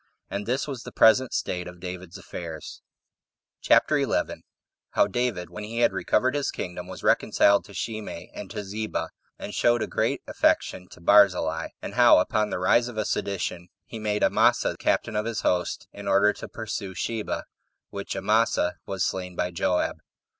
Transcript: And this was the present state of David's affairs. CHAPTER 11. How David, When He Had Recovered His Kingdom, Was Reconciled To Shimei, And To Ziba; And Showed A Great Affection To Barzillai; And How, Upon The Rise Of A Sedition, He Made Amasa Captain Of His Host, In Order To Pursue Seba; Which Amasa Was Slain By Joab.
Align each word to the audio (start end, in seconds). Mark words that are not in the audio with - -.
And 0.31 0.47
this 0.47 0.67
was 0.67 0.81
the 0.81 0.91
present 0.91 1.31
state 1.31 1.67
of 1.67 1.79
David's 1.79 2.17
affairs. 2.17 2.81
CHAPTER 3.61 3.99
11. 3.99 4.41
How 4.93 5.05
David, 5.05 5.51
When 5.51 5.63
He 5.63 5.77
Had 5.81 5.93
Recovered 5.93 6.33
His 6.33 6.49
Kingdom, 6.49 6.87
Was 6.87 7.03
Reconciled 7.03 7.65
To 7.65 7.73
Shimei, 7.75 8.31
And 8.33 8.49
To 8.49 8.63
Ziba; 8.63 9.11
And 9.37 9.53
Showed 9.53 9.83
A 9.83 9.87
Great 9.87 10.23
Affection 10.25 10.87
To 10.89 11.01
Barzillai; 11.01 11.67
And 11.83 11.93
How, 11.93 12.17
Upon 12.17 12.49
The 12.49 12.57
Rise 12.57 12.87
Of 12.87 12.97
A 12.97 13.05
Sedition, 13.05 13.67
He 13.85 13.99
Made 13.99 14.23
Amasa 14.23 14.75
Captain 14.79 15.15
Of 15.15 15.25
His 15.25 15.41
Host, 15.41 15.87
In 15.93 16.07
Order 16.07 16.33
To 16.33 16.47
Pursue 16.47 16.95
Seba; 16.95 17.43
Which 17.91 18.15
Amasa 18.15 18.77
Was 18.87 19.03
Slain 19.03 19.35
By 19.35 19.51
Joab. 19.51 19.97